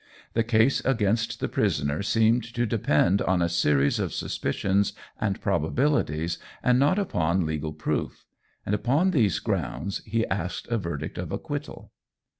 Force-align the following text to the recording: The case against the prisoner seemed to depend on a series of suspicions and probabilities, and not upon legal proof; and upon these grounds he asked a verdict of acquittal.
The 0.33 0.43
case 0.43 0.83
against 0.83 1.39
the 1.39 1.47
prisoner 1.47 2.01
seemed 2.01 2.43
to 2.55 2.65
depend 2.65 3.21
on 3.21 3.39
a 3.39 3.47
series 3.47 3.99
of 3.99 4.15
suspicions 4.15 4.93
and 5.19 5.39
probabilities, 5.39 6.39
and 6.63 6.79
not 6.79 6.97
upon 6.97 7.45
legal 7.45 7.71
proof; 7.71 8.25
and 8.65 8.73
upon 8.73 9.11
these 9.11 9.37
grounds 9.37 10.01
he 10.03 10.25
asked 10.25 10.67
a 10.69 10.79
verdict 10.79 11.19
of 11.19 11.31
acquittal. 11.31 11.91